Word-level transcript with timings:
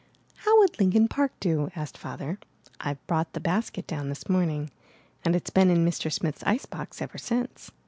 *'How 0.37 0.57
would 0.57 0.79
Lincoln 0.79 1.07
Park 1.07 1.31
do?" 1.39 1.69
asked 1.75 1.95
Father. 1.95 2.39
*'I 2.79 2.95
brought 3.05 3.33
the 3.33 3.39
basket 3.39 3.85
down 3.85 4.09
this 4.09 4.27
morning 4.27 4.71
and 5.23 5.35
it's 5.35 5.51
been 5.51 5.69
in 5.69 5.85
Mr. 5.85 6.11
Smith's 6.11 6.41
ice 6.43 6.65
box 6.65 7.03
ever 7.03 7.19
since." 7.19 7.69